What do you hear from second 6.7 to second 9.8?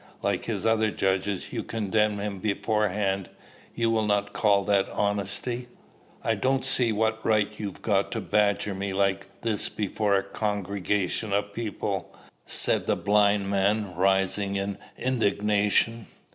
what right you've got to badger me like this